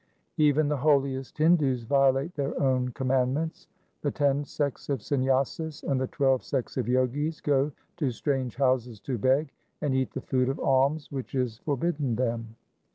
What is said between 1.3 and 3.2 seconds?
Hindus violate their own com